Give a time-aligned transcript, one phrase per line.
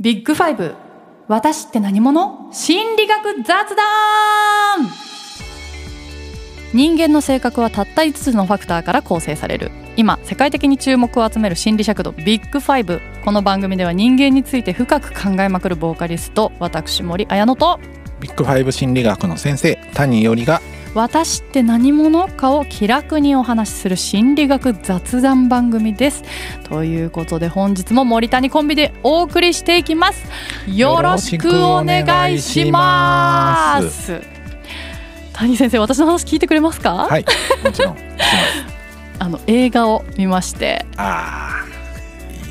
[0.00, 0.76] ビッグファイブ。
[1.26, 2.50] 私って何者？
[2.52, 4.88] 心理学雑談。
[6.72, 9.72] 人間の性格はたった5つのファクターから構成される。
[9.96, 13.00] 今世界的に注目を集める心理尺度ビッグファイブ。
[13.24, 17.80] この番組では人間について深く考えまくるボーカリスト私森綾乃と。
[18.20, 20.62] ビッグファイブ心理学の先生谷伊織が
[20.98, 26.24] 私って何者かを気楽にお話しする心理学雑談番組です。
[26.64, 30.24] ということで本日も森谷コンビでお送りしていきます。
[30.66, 34.20] よろしくお願いします。
[35.34, 37.06] 谷先生私の話聞いてくれますか？
[37.08, 37.24] はい
[37.62, 37.96] もちろん
[39.20, 40.84] あの映画を見まして。
[40.96, 41.64] あ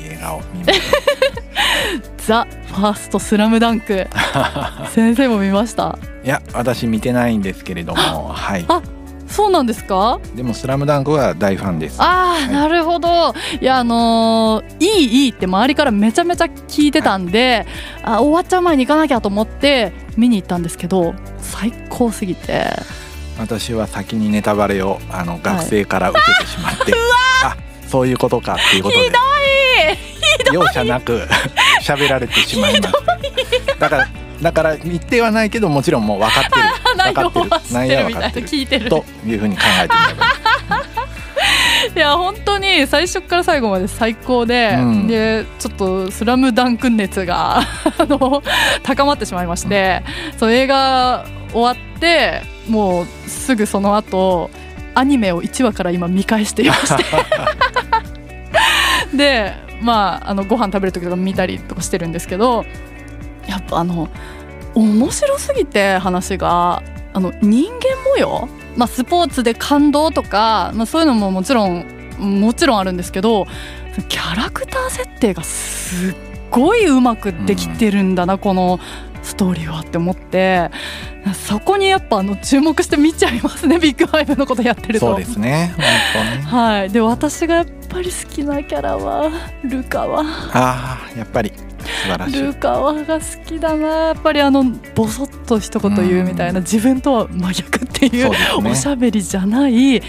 [0.00, 0.80] いい笑顔見まし
[2.28, 4.06] ザ・ファーストスラムダンク。
[4.92, 5.92] 先生も見ました？
[5.92, 8.66] たいや私見てないんですけれどもはい。
[8.68, 8.82] あ
[9.26, 10.20] そうなんですか？
[10.34, 11.96] でもスラムダンクは大ファンです。
[12.00, 12.52] あー、はい。
[12.52, 13.34] なるほど。
[13.62, 17.66] いやあのーいいいいって周りからめちゃめちゃ聞いてたんで、
[18.02, 22.66] あ終わっちゃう前に行かなきゃと思って見に行ったんですけど最高すぎて。
[23.38, 26.92] 私は先にネタバレをあの学生から受けてしまって、
[27.42, 27.56] あ
[27.86, 29.10] そういうことかっていうことで。
[30.52, 31.28] 容赦なく
[31.80, 34.08] 喋られてしまいましただから
[34.42, 36.62] だから言ってはないけどもちろんもう分かってる。
[36.96, 37.50] 内容分かってる。
[37.50, 38.06] は知ってるみたいな。
[38.08, 38.48] 分かってる。
[38.48, 38.90] 聞いてる。
[38.90, 40.26] というふうに考えてみれば。
[41.96, 45.06] いや本当に最初から最後まで最高で、うん。
[45.06, 47.58] でちょっと「スラムダンク熱が
[47.98, 48.42] あの
[48.82, 50.02] 高まってしまいまして、
[50.38, 54.50] その映画終わってもうすぐその後
[54.94, 57.04] アニメを1話から今見返していまして。
[59.16, 62.64] でまああのご飯食べる時とか見たりとかしてるんですけど
[63.46, 64.08] やっぱあの
[64.74, 71.84] 面白すぎて話があの人間模様まあ、スポーツで感動とか、まあ、そういうのももちろん
[72.20, 73.46] もちろんあるんですけど
[74.08, 76.14] キャラクター設定がすっ
[76.50, 78.78] ごいうまくできてるんだな、この
[79.28, 80.70] ストーリーはって思って
[81.34, 85.06] そこにやっぱあの注目して見ちゃいますね ビッグファイブのことやってると。
[85.10, 85.84] そうですね本
[86.24, 89.30] 当ねはい、で私がやっぱり好きなキャラは
[89.62, 90.20] ルカワ。
[90.20, 91.52] ああやっぱり。
[91.78, 92.42] 素晴らしい。
[92.42, 93.86] ルカワが好きだな。
[93.86, 98.36] やっぱりあのボソッと一言言うみたいな、自分とは真逆っていうね。
[98.70, 100.02] おしゃべりじゃない。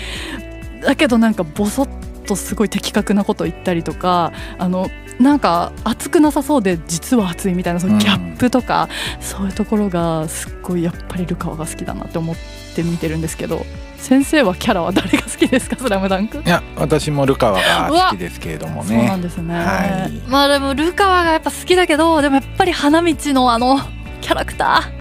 [0.82, 1.90] だけどなんかボソッ
[2.26, 8.88] とすごい的確なこと言ったりとかあのなんか熱くなさそうで実は熱いみたいなそのギャップとか、
[9.20, 12.36] そういうところがすっごいやっぱりルカワが好きだなって思っ
[12.74, 13.66] て見てるんですけど
[13.98, 16.38] 先生はキャラは誰が好きですか「スラムダンク？
[16.38, 20.12] いや私もルカワが好きですけれどもそうなねんですね、はい。
[20.30, 23.78] まあでもルカワがやっぱ好きだけどでもやっぱり花道のあの
[24.22, 24.92] キャラクター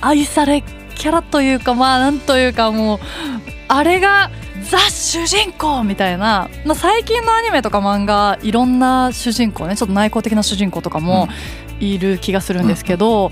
[0.00, 0.64] 愛され
[0.96, 2.98] キャラというかまあなんというかもう
[3.68, 4.30] あれが
[4.66, 11.28] ザ主人公みたいな、まあ、最近のアニメとか漫画いろんな主人公ねちょっと内向的な主人公とかも
[11.80, 13.30] いる気がするんですけど、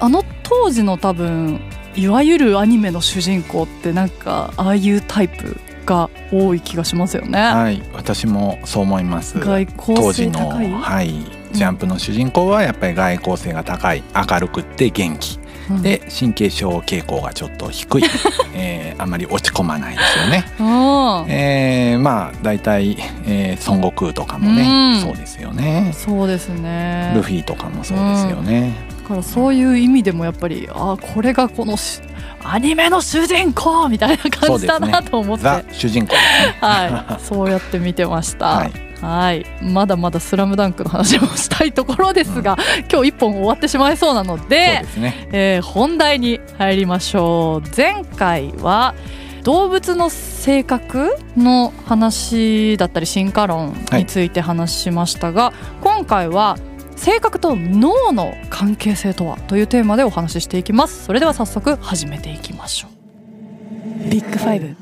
[0.00, 1.60] あの当時の多分
[1.96, 7.40] いわゆるアニメの主人公ってなんかああいうタイプが多い気がしますよね。
[7.40, 9.38] はい私もそう思います。
[9.40, 18.04] 外交当時の性高い、はいジャンプの主人公はやっぱり外交性が高い明るくって元気うん、で神経症傾向がちょっと低い、
[18.54, 20.44] えーあまり落ち込まないですよね。
[20.58, 25.92] うんえーまあ大体、えー、孫悟空とかもね、うんそうですよね。
[25.94, 28.74] そうですねルフィとかもそうですよね。
[29.02, 32.00] だからそういう意味でもやっぱりあこれがこのし
[32.42, 36.18] アニメの主人公みたいな感じだなと思って、ザ主人公ね。
[36.60, 38.46] はい、そうやって見てました。
[38.46, 38.70] は
[39.00, 39.40] はい。
[39.40, 42.56] い、まだまだスラムダンクの話もしたいところですが、
[42.90, 45.28] 今日一本終わってしまいそうなのでですね。
[45.32, 47.68] えー本題に入りましょう。
[47.76, 48.94] 前回は
[49.42, 56.58] 動物の性格の話だったり進化論について話しましたが、今回は
[56.96, 61.04] 性格と脳の関係性とはというテーマでお話ししていきます。
[61.04, 64.10] それでは早速始めていきましょう。
[64.10, 64.76] ビッグファイブ。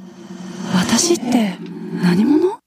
[0.74, 1.54] 私って
[2.02, 2.57] 何者？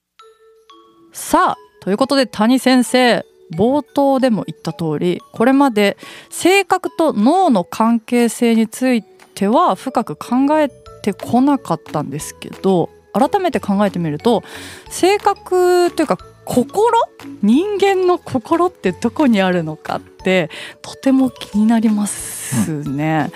[1.11, 5.97] さあということで谷先生冒頭でも言った通りこれまで
[6.29, 10.69] 性格と脳の関係性については深く考え
[11.01, 14.43] てこなかったんですけど改めて考えてみると
[14.89, 16.97] 性格というか心
[17.41, 20.49] 人間の心ってどこにあるのかって
[20.81, 23.31] とても気になりますね。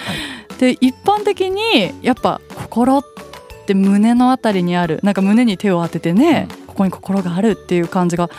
[0.60, 3.04] で一般的にやっぱ心っ
[3.66, 8.30] て胸のあたりにあるなんか胸に手を当ててね、ここに心があるっていう感じが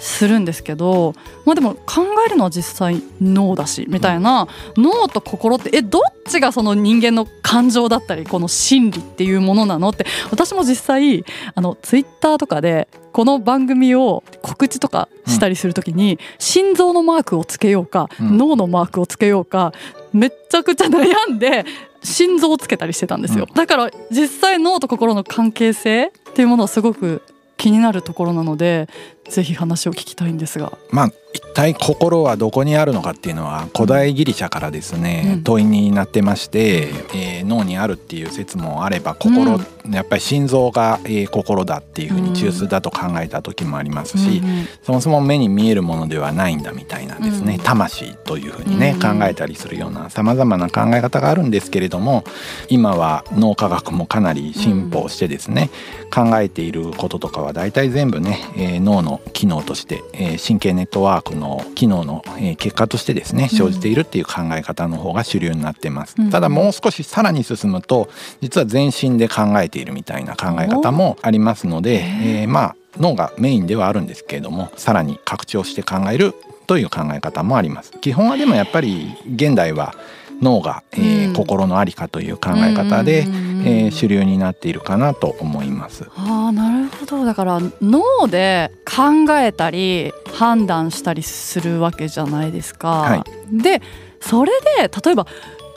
[0.00, 1.14] するんですけど、
[1.44, 9.90] まあ、でも考えるのは実際脳だしみたいな、脳と心ってえどっちがその人間の感情だったりこの心理っていうものなの？
[9.90, 19.72] って私も実際あのツイッターとかでこの番組を告知とかしたりするときに、心臓のマークをつけようか、脳のマークをつけようか
[20.12, 21.64] めっちゃくちゃ悩んで
[22.02, 27.22] 心臓をつけたりしてたんですよ、だから実際脳と心の関係性っていうものはすごく
[27.64, 28.90] 気になるところなので
[29.28, 30.76] ぜひ話を聞きたいんですが。
[30.90, 52.24] まあ一体心はどこにあるのかっていうのは古代ギリシャからですね、うん、問いになってまして、えー、脳にあるっていう説もあれば心、うん、やっぱり心臓が、えー、心だっていうふうに中枢だと考えた時もありますし、うん、そもそも目に見えるものではないんだみたいなですね、魂というふうにね、考えたりするようなさまざまな考え方があるんですけれども
[52.68, 55.70] 今は脳科学もかなり進歩してですね、
[56.12, 68.08] 考えていることとかは大体全部ね、えー、脳の機能として、え神経ネットワークの機能の、え結果としてですね生じているっていう考え方の方が主流になってます、うん、ただもう少しさらに進むと
[68.40, 76.34] 実は全身で考えているみたいな考え方もありますので、えー、まあ脳がメインではあるんですけれどもさらに拡張して考える
[76.66, 77.92] という考え方もあります。
[78.00, 79.94] 基本はでもやっぱり現代は
[80.40, 83.26] 脳が、えー、うん、心の在りかという考え方で、
[83.64, 86.06] えー、主流になっているかなと思います。
[86.16, 92.88] あなるほどだから脳で考えたり判断したりするわけじゃないですか。
[92.88, 93.82] はい、で
[94.20, 95.26] それで例えば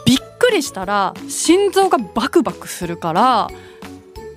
[0.05, 3.47] びっくりしたら心臓がバクバクするから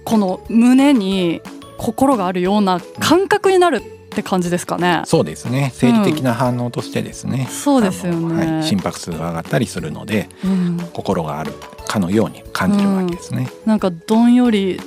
[0.04, 1.40] この胸に
[1.78, 5.02] 心があるような感覚になるって感じですかね。
[5.06, 5.70] そうですね。
[5.74, 7.46] 生理的な反応としてですね。
[7.48, 11.52] うん、そうですよね、はい、心拍数が上がったりするので、うん、心がある
[11.86, 13.48] かのように感じるわけですね。
[13.64, 14.80] うん、なんかどんより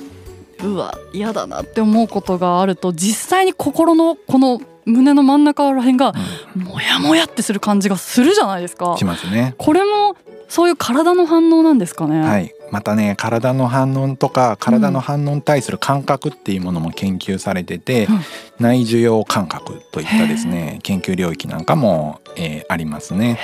[0.62, 6.12] うわ嫌だなって思うことがあると実際に心のこの胸の真ん中らへんが
[6.54, 8.96] モヤモヤってする感じがするじゃないですか。
[8.98, 9.54] しますね。
[9.56, 10.16] これも
[10.48, 12.20] そういう体の反応なんですかね。
[12.20, 12.54] はい。
[12.74, 18.20] またね体の反応とか体の反応に対する感覚っていうものも研究されてて、うん、
[18.58, 23.38] 内受容感覚といったですね研究領域なんかも、えー、ありますね。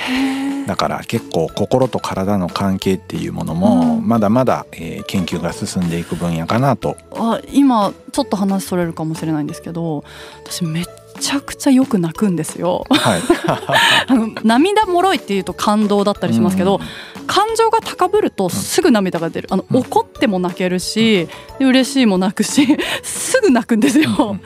[0.67, 6.97] だから結構心と体の関係っていうものもまだまだ、えー、研究が進んでいく分野かなと。
[7.13, 10.03] あ今ちょっと話それるかもしれないんですけど
[10.45, 10.85] 私めっ
[11.21, 12.85] ちゃくちゃよく泣くんですよ。
[12.91, 13.21] はい、
[14.09, 16.81] あの涙もろいっていうと感動だったりしますけど、
[17.19, 19.49] うん、感情が高ぶるとすぐ涙が出る。
[19.53, 21.29] あの、うん、怒っても泣けるし、
[21.61, 24.37] うん、嬉しいも泣くし すぐ泣くんですよ。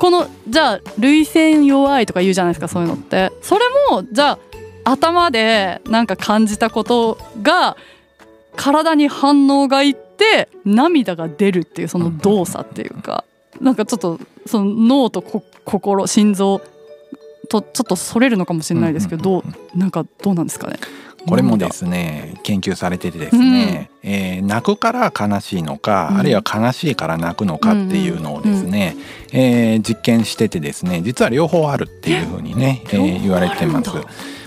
[0.00, 3.30] このじゃあ涙腺弱いとか言うじゃないですかそういうのって。
[3.40, 4.38] それもじゃあ
[4.90, 7.76] 頭でなんか感じたことが
[8.56, 13.22] 体に反応がいって涙が出るっていうその動作っていうか。
[13.60, 16.60] なんかちょっとその脳と心心臓
[17.48, 19.44] とちょっとそれるのかもしれないですけど、ど
[19.74, 20.78] うなんかどうなんですかね？
[21.26, 28.96] これもですね研究されててですね、うん、えー、泣くから悲しいのか、うん、あるいは悲しいから泣くのかっていうのをですね、
[29.32, 33.90] うん、えー、実験しててですね実は両方あるっていうふうにね、えー、言われてます。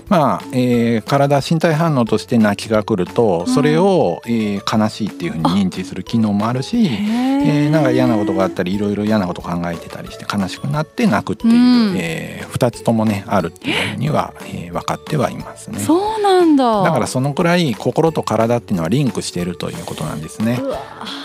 [0.08, 15.78] まあえー、体身体反応として泣きが来るとそれを、うん、えー、悲しいっていうふうに認知する機能もあるし、えー、なんか嫌なことがあったりいろいろ嫌なこと考えてたりして悲しくなって泣くっていう、うん、えー、2つともねあるっていうふうには、えー、分かってはいますね。
[15.78, 16.82] そうなんだ。
[16.84, 20.60] だからそのくらい心と体っていうのはリンクしているということなんですね。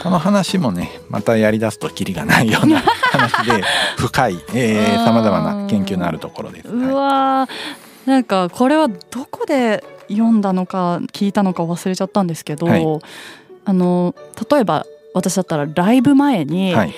[0.04, 3.64] この話もねまたやりだすときりがないような話で
[3.98, 6.68] 深いさまざまな研究のあるところです。
[6.68, 7.48] うわ
[8.06, 13.00] なんかこれはどこで読んだのか聞いたのか忘れちゃったんですけど、はい、
[13.66, 14.16] あの
[14.50, 16.94] 例えば私だったらライブ前に、はい、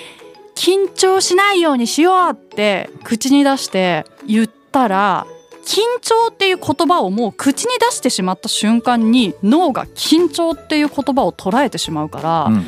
[0.54, 5.26] 緊張しないようにしようって口に出して言ったら
[5.64, 12.66] 緊張っていう言葉をもう口に出してしまった瞬間に脳が緊張っていう言葉を捉えてしまうから、うん、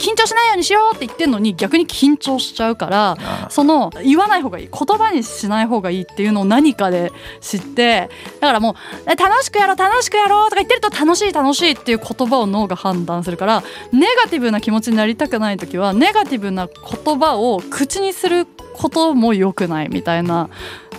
[0.00, 8.08] 緊張しないようにしようって言ってんのに逆に緊張しちゃうからその言わない方がいい言葉にしない方がいいっていうのを何かで知って
[8.40, 20.48] だからもう楽しくやろう楽しくやろうとか言ってると楽しい楽しいっていう言葉を脳が判断するからネガティブな気持ちになりたくない時はネガティブな言葉を口にすることも良くないみたいな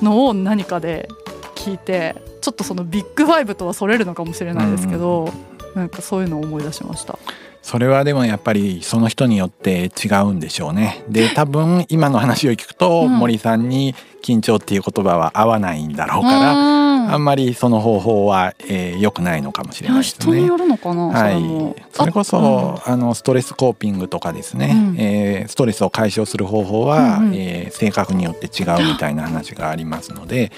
[0.01, 1.09] のを何かで
[1.55, 5.31] 聞いてちょっとそのビッグファイブとはそれるのかもしれないですけど、
[5.75, 7.17] うん、なんかそういうのを思い出しました。
[7.61, 11.03] それはでもやっぱりその人によって違うんでしょうね。
[11.07, 16.81] で多分今の話を聞くと森さんに緊張っていう言葉は合わないんだろうから
[17.13, 20.25] あんまりその方法は、えー、良くないのかもしれないですね。
[20.25, 21.07] 人によるのかな。
[21.07, 21.83] はい。
[21.91, 30.51] それこそあのストレスコーピングとかですね、うん、えー、ストレスを解消する方法は、うんうん、えー、性格によって違うみたいな話がありますので、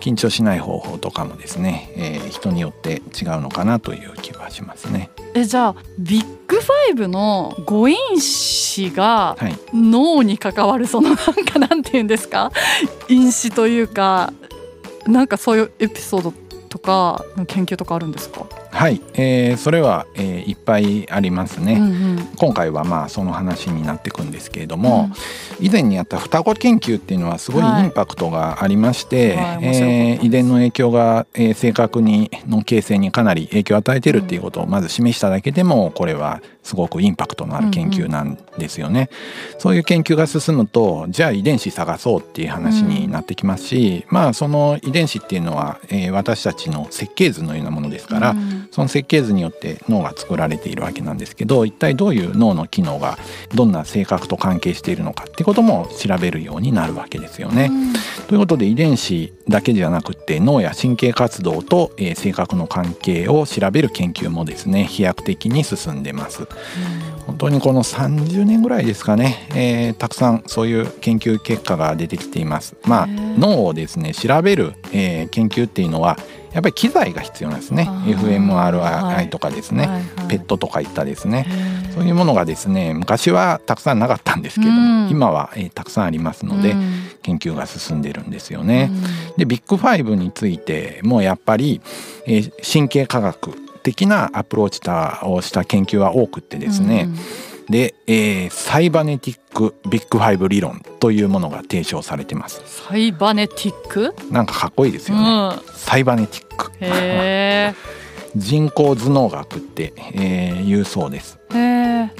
[0.00, 5.10] 緊張しない方法とかもですね、えー、人によって違うのかなという気はしますね。
[5.34, 9.36] えじゃあビッグファイブの誤因子が
[9.72, 12.52] 脳に関わるそのなんかなんて言うんですか？
[13.08, 14.32] 因子というか
[15.06, 16.32] なんかそういうエピソード
[16.68, 18.46] とかの研究とかあるんですか？
[18.82, 25.08] はい、えー、それは、えー、いっぱいありますね、うんうん、今回はまあその話になっていくんですけれども、
[25.60, 39.08] うん、以前にやった双子研究っていうのはすごいインパクトがありまして、はい、えー、遺伝の影響が、えー、性格にの形成にかなり影響を与えているっていうことをまず示しただけでもこれはすごくインパクトのある研究なんですよね。
[39.10, 53.18] うんうん、そういう研究が進むとじゃあ遺伝子探そうっていう話になってきますし、うん、まあその遺伝子っていうのは、えー、私たちの設計図のようなものですから、うん、その設計図によって脳が作られているわけなんですけど一体どういう脳の機能が
[53.54, 57.70] どんな性格と関係しているのかってことも調べるようになるわけですよね。
[58.28, 66.46] ということで遺伝子だけじゃなくて脳や神経活動と、えー、性格の関係を調べる研究もですね飛躍的に進んでます。
[67.26, 72.76] 本当にこの30年ぐらいですかね、えー、たくさんそういう研究結果が出てきています。
[72.84, 76.18] まあ、脳をですね調べる、えー、研究っていうのは
[76.52, 77.88] やっぱり機材が必要なんですね。
[78.06, 81.46] fMRI とかですね、はいはいはい、ペットとかいったですね。
[81.94, 88.90] そういうものがですね昔はたくさんなかったんですけども、うん、今は、えー、たくさんありますので、うん、研究が進んでるんですよね。
[88.90, 91.80] うん、でビッグファイブについてもやっぱり、
[92.26, 94.80] えー、神経科学的なアプローチ
[95.26, 97.08] をした研究は多くってですね、
[97.68, 102.62] で、えー、サイバネティックビッグファイブ理論というものが提唱されてます。
[102.66, 107.74] サイバネティックなんかかっこいいですよね、うん、サイバネティックへ
[108.36, 111.38] 人工頭脳学って、えー、言うそうです。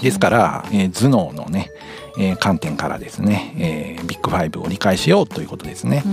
[0.01, 1.71] ですから、えー、頭脳のね
[2.19, 6.03] えー、観点からですね、えー、ビッグファイブを理解しようということですね。
[6.05, 6.13] うん、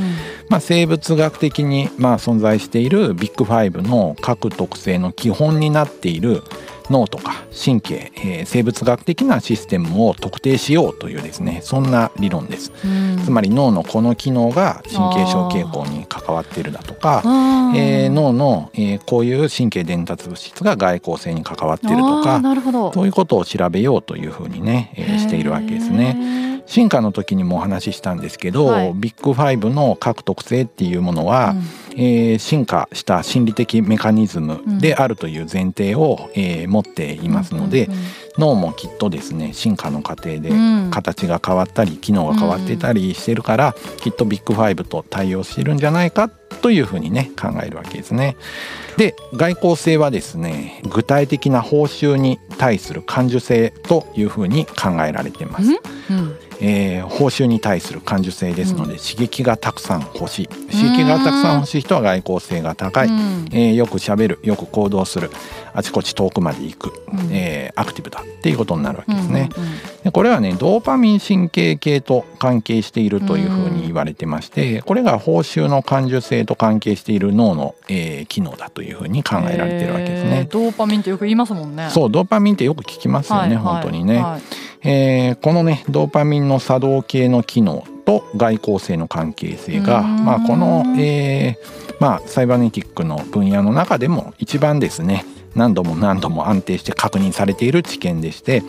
[0.49, 6.41] まあ、生物学的にまあ存在しているビッグファイブの各特性の基本になっている
[6.89, 17.21] 脳とか神経、えー、生物学的なシステムを特定しようというですねそんな理論です、うん、つまり脳のこの機能が神経症傾向に関わっているだとか、
[17.75, 22.41] えー、脳の、えー、こういう神経伝達物質が外交性に関わっているとか
[22.93, 26.48] そういうことを調べようというふうにね、えー、しているわけですね。
[26.69, 31.55] 進化の時にもお話ししたんですけど、はい、ビッグファイブの各特性っていうものは、
[31.93, 38.05] うん、えー、進化した心理的メカニズムであるという前提を、えー、持っていますので、うんうんうん、
[38.39, 40.51] 脳もきっとですね進化の過程で
[40.91, 48.35] 形が変わったり機能が変わってたりしてるから、きっとビッグファイブと対応してるんじゃないかというふうにね考えるわけですね。
[48.97, 55.69] で外交性はですね具体的な報酬に対する感受性というふうに考えられています。
[56.09, 56.35] うん。
[56.61, 60.47] えー、報酬に対する感受性ですので、うん、刺激がたくさん欲しい。
[60.47, 65.31] 刺激がたくさん欲しい人は外交性が高い、うん、えー、よくしゃべるよく行動する
[65.73, 69.49] あちこち遠くまで行く、うん、えー、アクティブだっていうことになるわけですね。
[70.03, 80.47] でこれはねドーパミン神経系と関係しているというふうに言われてましてこれが報酬の感受性と関係している脳の、えー、機能だというふうに考えられてるわけですね。
[80.49, 81.89] ドーパミンってよく言いますもんね。
[81.91, 84.17] そうドーパミンってよく聞きますよね、はい、本当にね。
[84.17, 84.41] はい
[84.81, 98.63] えー、このねドーパミンの作動系の機能と外交性の関係性が、まあ、この、えーまあ、サイバネティックの分野の中でも一番ですね何度も何度も安定して確認されている知見でして、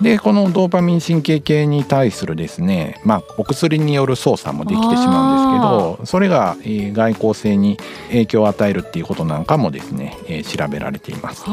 [0.00, 7.76] でこのドーパミン神経系に対するですね、まあ、お薬による操作もできてしまうんですけどそれが、えー、外交性に
[8.08, 11.44] 影響を与えるっていうことなんかもですね、えー、調べられています。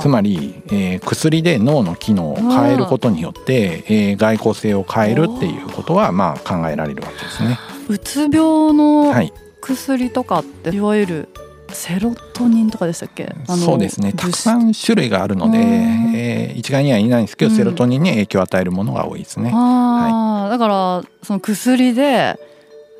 [0.00, 7.58] つまり、えー、薬で脳の機能を変えることによって、えー、外交性を変えるっていうことはまあ考えられるわけですね。
[7.88, 9.12] うつ病の
[9.60, 11.28] 薬とかって、はい、いわゆる
[11.72, 13.34] セロトニンとかでしたっけ？
[13.46, 14.12] そうですね。
[14.12, 19.50] たくさん種類があるので、えー、一概には言えないんですけど、うん、セロトニンに影響を与えるものが多いですね。
[19.50, 22.38] はい、だからその薬で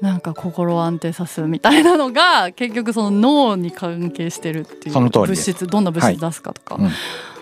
[0.01, 4.95] なんか心を安定させるみたいなのが結局その脳に関係してるっていう。
[4.95, 6.85] 物質どんな物質出すかとか、はい。
[6.85, 6.91] うん、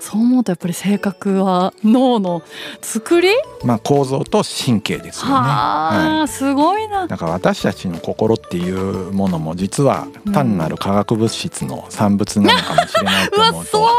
[0.01, 2.43] そう思うとやっぱり性格は脳の
[2.81, 3.31] 作り？
[3.65, 5.33] まあ構造と神経ですよね。
[5.33, 7.07] は、はい、すごいな。
[7.07, 13.61] だから私たちの心っていうものも実は単なる化学物質の産物なのかもしれないと思うと。
[13.63, 13.91] うそう考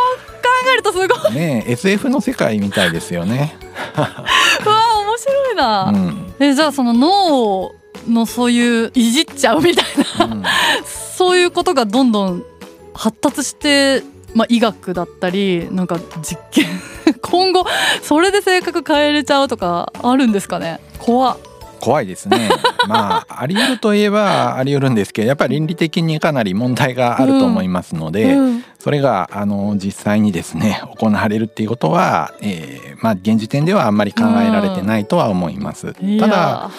[0.74, 1.34] えるとすごい。
[1.34, 3.58] ね SF の世界みたいですよね。
[3.98, 4.08] わ
[5.02, 5.92] 面白いな。
[5.94, 7.72] うん、えじゃあその脳
[8.08, 9.86] のそういういじっちゃうみたい
[10.18, 10.44] な、うん、
[11.18, 12.44] そういうことがどんどん
[12.94, 14.04] 発達して、
[14.34, 16.66] まあ、医学だったりなんか実験。
[17.22, 17.66] 今後
[18.02, 20.80] それで性格変えれちゃうとかあるんですかね？
[21.00, 21.38] 怖。
[21.80, 22.50] 怖いですね。
[22.88, 28.40] まあ あり得るといえばあり得るんですけどやっぱり倫理的にかなり問題があると思いますので、うん。
[28.40, 35.96] うん、それがあの実際にですね行われるっていうことは、えー、まあ現時点ではあんまり考えられてないとは思います。
[36.02, 36.70] うん、ただ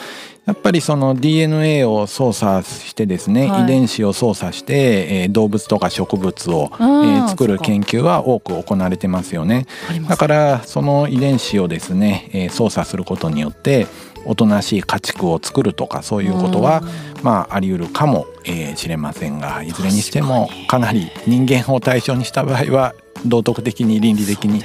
[0.46, 9.66] やっぱりその DNA を操作してですね、はい、遺伝子を操作して、えー、動物とか植物を、えー、作る研究は多く行われてますよね。
[10.08, 13.86] だからその遺伝子をですね、えー、操作することによって
[14.24, 16.82] おとなしい家畜を作るとかそういうことは、
[17.22, 22.94] まあ、あり得るかもし、えー、れませんがいずれにしてもかなり人間を対象にした場合は
[23.26, 24.62] 道徳的に倫理的に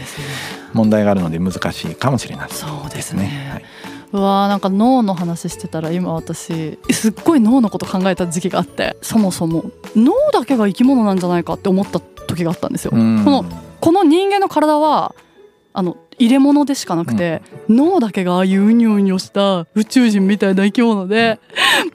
[0.73, 2.49] 問題があるので難しいかもしれない。
[2.49, 3.49] そうですね。
[3.51, 3.74] はい
[4.15, 9.71] うわーなんか脳の話してたら今私すっごい脳のこと考えた時期があってそもそも。
[9.95, 12.91] 脳だけが生き物なんじゃないかって思った時があったんですよ。
[12.91, 13.45] この
[13.81, 15.13] この人間の体は
[15.73, 21.39] あの入れ物でしかなくて、うん、脳だけがああいううにょうにょした宇宙人みたいな生き物で、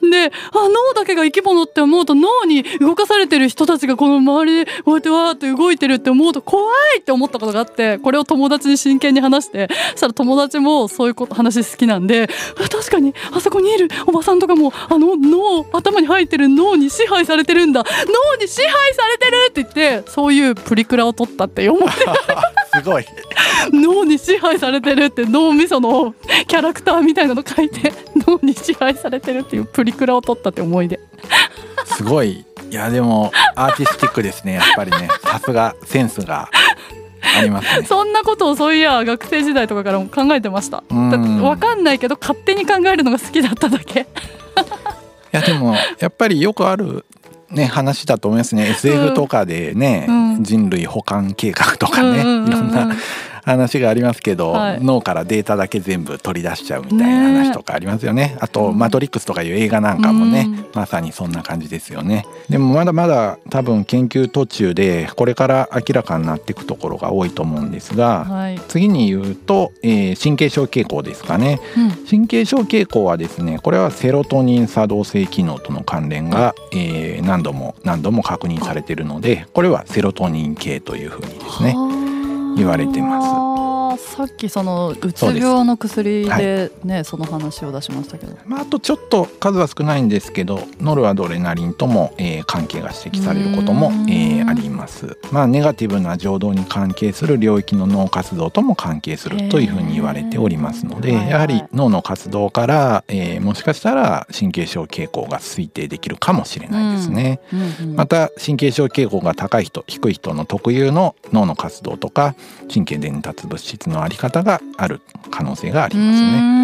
[0.11, 12.27] であ脳だけが生き物って思うと脳に動かされてる人たちがこの周りでこうやってわーって動いてるって思うと怖いって思ったことがあってこれを友達に真剣に話してそしたら友達もそういうこと話好きなんで
[12.69, 17.83] 確かにあそこにいるおばさんとかもあの脳頭に入ってる脳に支配されてるんだ。
[17.83, 21.95] 脳に支配されてるって言ってそういうプリクラを撮ったって思って
[22.77, 23.05] すごい。
[23.71, 26.13] 脳に支配されてるって脳みその
[26.47, 27.93] キャラクターみたいなの書いて
[28.27, 30.99] 脳に支配されてるっていうプリクラを撮ったって思い出。
[31.85, 32.45] すごい。
[32.69, 34.53] いやでもアーティスティックですね。
[34.53, 35.09] やっぱりね。
[35.23, 36.49] さすがセンスが
[37.37, 37.85] ありますね。
[37.85, 40.83] そんなことをそういや学生時代とかからも考えてました。
[40.89, 44.01] 分かんないけど勝手に考えるのが好きだっただけ。
[44.01, 44.05] い
[45.31, 47.05] やでもやっぱりよくある
[47.49, 48.69] ね話だと思いますね。
[48.69, 52.95] SF とかでね、うん、人類保管計画とかね、いろんな
[53.43, 58.21] 話がありますけど、はい、脳からデータだけ全部取り出しちゃうみたいな話とかありますよね。
[58.21, 58.37] ね。
[58.39, 62.25] あと「マトリックス」とかいう映画なんかもね、うん、まさにそんな感じですよね。
[62.49, 82.10] でもまだまだ多分研究途中でこれから明らかになっていくところが多いと思うんですが、はい、次に言うと、えー、神経症傾向ですかね、うん、神経症傾向はですねこれはセロトニン作動性機能との関連が、えー、何度も何度も確認されているのでこれはセロトニン系というふうにですね
[82.55, 83.70] 言われてます。
[83.97, 95.17] さっきそのうつ病の薬でね、はい、その話を出しましたけど、まあ、あとちょっと数は少ないんですけどノルアドレナリンとも、えー、関係が指摘されることも、えー、あります。
[95.31, 107.39] まあ、ネガティブな情動に関係する領域の脳活動とも関係するというふうに言われておりますので、やはり脳の活動から、えー、もしかしたら神経症傾向が推定できるかもしれないですね。
[107.95, 112.35] また神経症傾向が高い人低い人の特有の脳の活動とか
[112.71, 116.61] 神経伝達物質のあり方がある可能性がありますね。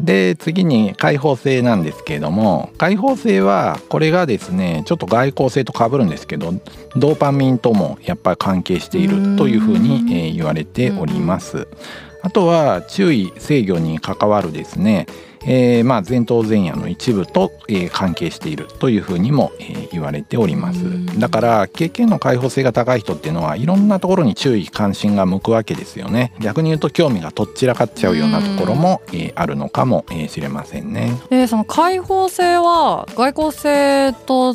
[0.00, 6.54] で次に開放性なんですけれども開放性はこれがですねちょっと外交性とかぶるんですけど
[6.96, 11.68] ドーパミンともやっぱり関係しているというふうに、えー、言われております。
[12.24, 15.06] あとは注意制御に関わるですね
[15.46, 20.82] えー、まあ前頭前野の一部と、えー、関係しているというふうにも、えー、言われております。
[21.18, 26.32] だから経験の開放性が高い人っていうのはいろんなところに注意関心が向くわけですよね。
[26.40, 34.54] 逆に言うと興味がとっちらかっちゃうようなところも、えー、あるのかもし、えー、れませんね、えー、その開放性は外交性と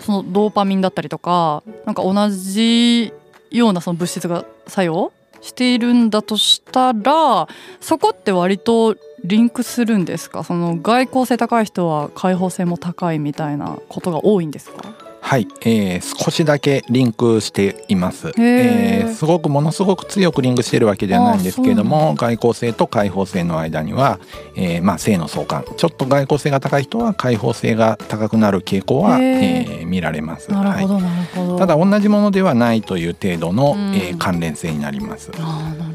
[0.00, 3.12] そのドーパミンだったりとかなんか同じ
[3.50, 7.48] ようなその物質が作用しているんだとしたら
[7.80, 10.44] そこって割とリンクするんですか？
[10.44, 14.84] その外交性高い人は開放性も高いみたいなことが多いんですか？
[15.22, 24.20] はい、えー、少しだけリンクしています、えー、すごくものすごく強くリンクしているわけではないんですけれども外交性と開放性の間には、
[24.54, 25.64] えー、まあ性の相関。
[25.78, 30.50] ちょっと外交性が高い人は開放性が高くなる傾向は、えー、見られます。
[30.52, 31.58] なるほど、なるほど。
[31.58, 35.32] ただ同じものではないという程度の、うん、えー、関連性になります。
[35.38, 35.93] あなる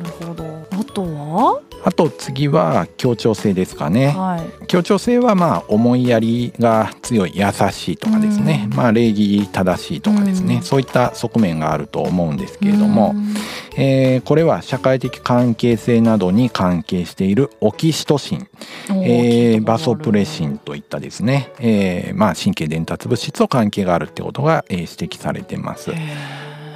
[1.30, 18.48] はあと次は協調性ですかね、はい、協調性はまあ思いやりが強い優しいとかですね、うん、まあ礼儀正しいとかですね、うん、そういった側面があると思うんですけれども、うん、えー、これは社会的関係性などに関係しているオキシトシン、
[18.90, 25.92] えー、バソプレシンといったですね、えー、まあ神経伝達物質と関係があるってことが、えー、指摘されてます。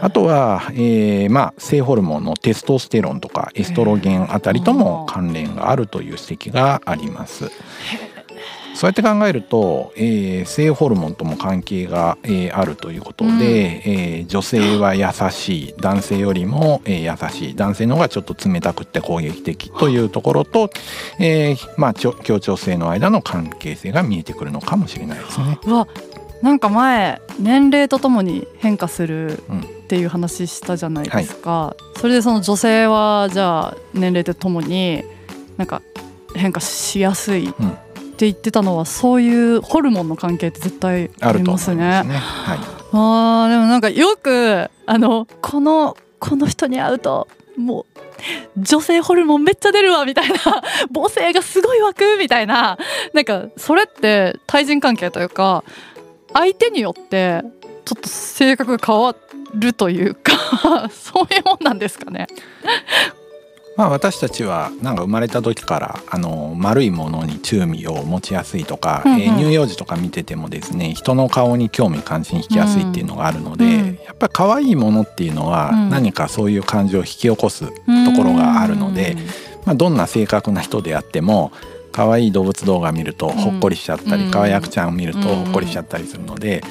[0.04, 7.50] あとは、えーまあ、性ホルモンのテストステロンとかエストロゲンあたりとも関連があるという指摘があります。
[8.76, 20.70] そうやって考えると、えー、性ホルモンとも関係が、えー、あるということで、うん、えー、女性は優しい男性よりも、えー、優しい男性の方がちょっと冷たくて攻撃的というところと、
[21.20, 25.60] えーまあ、協調性の間の関係性が見えてくるのかもしれないですね。
[26.44, 35.06] なんか前年齢とともに変化するっていう話したじゃないですか、はい、それでその女性はじゃあ年齢とともに
[35.56, 35.82] なんか
[36.36, 37.54] 変化しやすいっ
[38.18, 42.02] て言ってたのは、そういうホルモンの関係って絶対ありますね。
[42.04, 42.16] すね。
[42.18, 42.58] はい、
[42.92, 47.86] あでもなんかよくあのこのこの人に会うとも
[48.58, 50.36] う女性ホルモンめっちゃ出るわみたいな。
[50.94, 52.78] 母性がすごい湧くみたいな。
[53.14, 55.64] なんかそれって対人関係というか
[56.34, 57.42] 相手によって
[57.86, 59.16] ちょっと性格が変わ
[59.54, 60.34] るというか
[60.92, 62.28] そういうもんなんですかね。
[63.76, 77.72] まあ、私たちはなんか生まれた時からあの丸いものに注味を持ちやすいとか、うんうん、えー、乳幼児とか見ててもですね人の顔に興味関心引きやすいっていうのがあるので、うん、やっぱり可愛いものっていうのは何かそういう感情を引き起こすと
[78.16, 79.20] ころがあるので、うん、
[79.66, 81.52] まあ、どんな性格な人であっても
[81.94, 86.62] 可愛い動物動画見るとほっこりしちゃったり、可愛い赤ちゃんを見るとほっこりしちゃったりするので、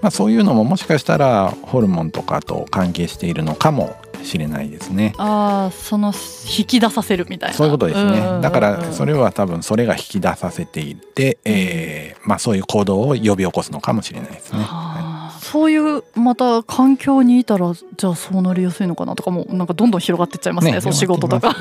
[0.00, 5.14] まあ、そういうのももしかしたらホルモンとかと関係しているのかもしれないですね。
[5.18, 6.12] ああその
[6.58, 7.56] 引き出させるみたいな。
[7.56, 14.60] そういうことですね、だからそれは多分それが引き出させていて、えーまあ、そういう行動を呼び起こすのかもしれないですね。
[14.60, 15.02] はい、
[15.50, 21.54] そういうまた環境にいたらじゃあそうなりやすいのかなとかもなんかどんどん広がっていっちゃいますね、ね、その仕事とか。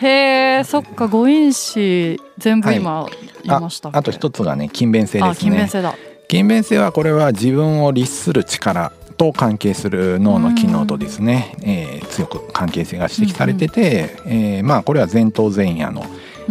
[0.00, 3.06] へえそっか誤因子全部今
[3.44, 5.34] 言いました、はい、ああと一つがね勤勉性ですね。
[5.36, 5.94] 勤勉性だ。
[6.28, 16.04] 勤勉性はこれは自分を律する力と関係する脳の機能とですね、えー、強く関係性が指摘されてて、うんうん、えー、まあこれは前頭前野の、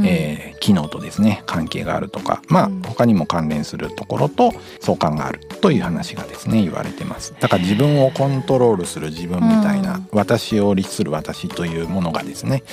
[0.03, 7.33] えー、機能とですね関係があるとかまあ他にも関連するところと相関があるという話がですね言われてます。
[7.39, 12.63] だから自分をコントロールする自分みたいな、うん、私を律する私というものがですね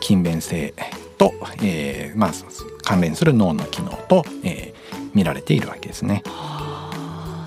[0.00, 0.74] 勤勉性
[1.18, 2.32] と、えー、まあ
[2.82, 6.22] 関連する脳の機能と、えー、見られているわけですね。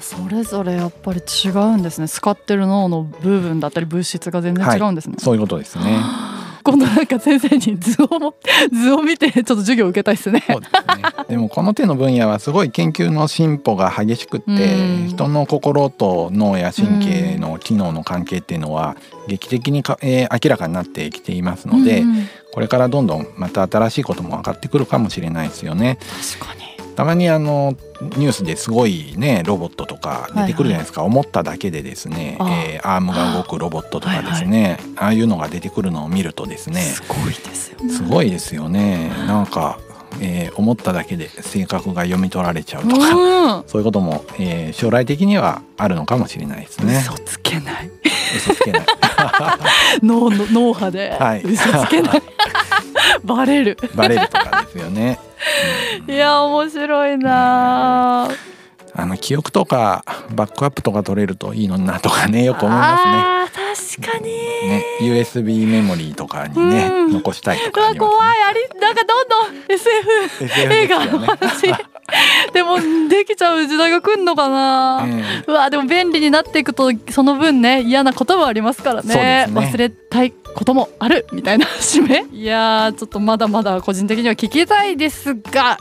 [0.02, 2.10] それぞれやっぱり違うんですね。
[2.10, 6.02] 使ってる脳の部分だったり物質が全然違うんですね、はい、そういうことですね
[6.63, 8.36] 今度なんか先生に図を
[8.72, 10.43] 図を見てちょっと授業を受けたいですね。
[10.48, 11.04] そうですね。
[11.28, 18.95] でもこの手の分野はすごい研究の進歩が激しくって、人の心と脳や神経の機能の関係っていうのは
[19.28, 22.04] 劇的にか、えー、明らかになってきていますので、
[22.54, 25.98] これからどんどんまた新しいことも分かってくるかもしれないですよね。
[26.39, 26.68] 確かに
[27.00, 27.78] たまにあの
[28.18, 39.80] ニュースですごいねロボットとか出てくるじゃないですか、はいはい、思っただけでですねえー、アームが動くロボットとかですね、はいはい、ああいうのが出てくるのを見るとですねすごいですよねすごいですよねなんか
[40.22, 46.98] えー、思っただけで性格が読み取られちゃうとか、うん、 そういうことも、えー、将来的にはあるのかもしれないですね。
[46.98, 47.92] 嘘つけない。
[48.36, 48.86] 嘘つけない。
[50.02, 52.22] 脳の脳波で、はい、嘘つけない。
[53.25, 53.77] バレる。
[53.95, 55.19] バレるとかですよね。
[56.08, 58.29] いや面白いな、
[59.02, 63.12] あの記憶とかバックアップとか取れるといいのになとかねよく思いますね。
[63.12, 63.40] あ
[64.00, 68.38] 確かに、ね、USB メモリーとかにね、うん、残したいとか、ね、怖い。
[68.44, 71.74] ありなんかどんどん SF, SF 映画の話。
[72.54, 85.78] でもできちゃう時代が来るのかな、えー、うわでも便利になっていくとその分ね嫌なこともありますからね、ね、忘れたいこともあるみたいな締めいやちょっとまだまだ個人的には聞きたいですが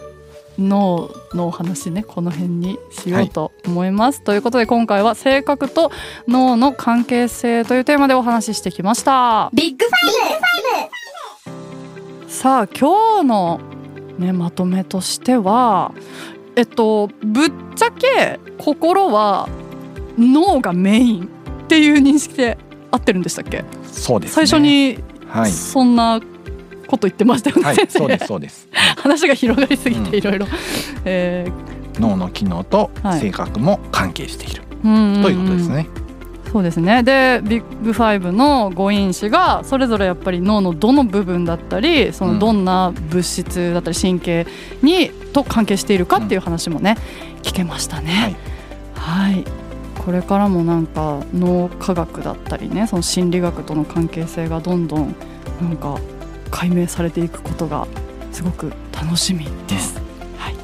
[0.58, 5.92] 脳の話ねこの辺にしようと思います、はい、ということで今回は性格と
[6.26, 9.50] 脳の関係性というテーマでお話ししてきました。
[9.54, 9.94] ビッグファ
[10.88, 10.90] イ
[12.26, 13.60] ブさあ今日の
[14.18, 15.92] ねまとめとしては
[16.56, 19.48] えっとぶっちゃけ心は
[20.18, 22.58] 脳がメインっていう認識で
[22.90, 23.64] 合ってるんでしたっけ？
[23.84, 24.98] そうです、ね、最初に
[25.46, 26.20] そんな
[26.88, 28.68] こと言ってましたよね、はい、そうですそうです。
[28.96, 30.46] 話が広がりすぎていろいろ。
[32.00, 35.86] 脳の機能と性格も関係している、はい、ということですね。
[36.52, 37.02] そうですね。
[37.02, 44.46] でビッグファイブの誤因子がそれぞれやっぱり脳のどの部分だったりそのどんな物質だったり神経
[44.82, 46.96] にと関係しているかっていう話もね、
[47.36, 48.36] うん、聞けましたね。
[48.94, 49.44] はい、はい。
[49.98, 55.14] これからもなんか脳科学だったりねその心理学との関係性がどんどん
[55.60, 55.98] なんか
[56.48, 57.86] 解明されていくことが
[58.32, 60.00] すごく楽しみです、
[60.36, 60.56] はい、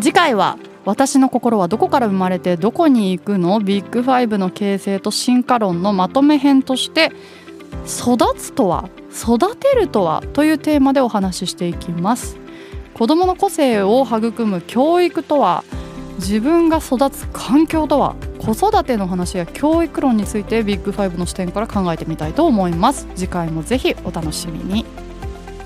[0.00, 3.60] 次回は私の心はどこから生まれてどこに行くの？
[3.60, 7.10] ビッグファイブの形成と進化論のまとめ編として
[7.86, 12.36] 育つとは育てるとはというテーマでお話ししていきます。
[12.92, 15.64] 子どもの個性を育む教育とは
[16.18, 23.08] 自分が育つ環境とは子育ての話や教育論についてビッグファイブの視点から考えてみたいと思います。
[23.14, 24.84] 次回もぜひお楽しみに。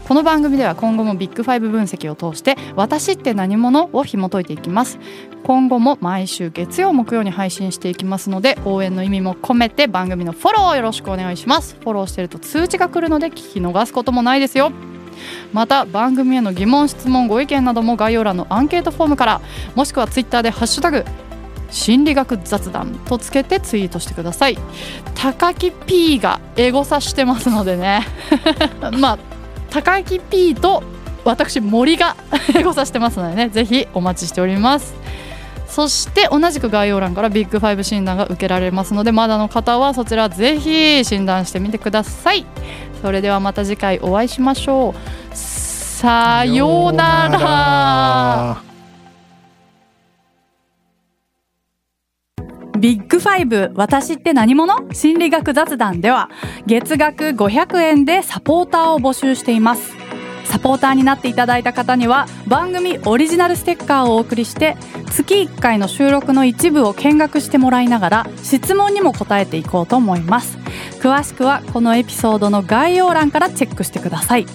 [0.07, 5.01] この番組では今後もビッグファイブ分析を通して私って何者を紐解いていきます。
[5.43, 11.77] 今後も毎週月曜木曜に配信していきますので応援の意味も込めて番組のフォローをよろしくお願いします。
[11.81, 14.71] フォローしてると通知が来るので聞き逃すこともないですよ。
[15.53, 19.41] また番組への疑問質問ご意見なども概要欄のアンケートフォームから
[19.75, 21.05] もしくはツイッターで「ハッシュタグ
[21.71, 24.59] 心理学雑談」とつけてツイートしてください。
[25.15, 28.07] 高木 P がエゴサしてますのでね。
[28.99, 29.19] まあ
[29.71, 30.83] 高木 P と
[31.25, 32.17] 私森が
[32.55, 33.49] エゴサしてますのでね。
[33.49, 34.95] ぜひお待ちしております。
[35.69, 42.47] そして同じく概要欄からビッグファイブ診断が受けられますのでまだの方はそちらぜひ診断してみてください。
[43.03, 45.37] それではまた次回お会いしましょう。
[45.37, 47.29] さような
[48.59, 48.68] ら。
[52.79, 54.93] ビッグファイブ私って何者？
[54.93, 56.31] 心理学雑談では
[56.67, 59.97] 月額500円でサポーターを募集しています。
[60.45, 64.79] サポーターになっていただいた方には番組オリジナルステッカーをお送りして
[65.11, 70.57] 月1回の収録の一部を見学してもらいながら質問にも答えていこうと思います。
[71.01, 74.47] 詳しくはこのエピソードの概要欄からチェックしてください。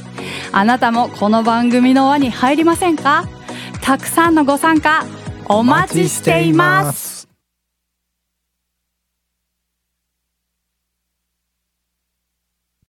[0.52, 3.28] あなたもこの番組の輪に入りませんか？
[3.82, 5.06] たくさんのご参加
[5.48, 7.23] お待ちしています。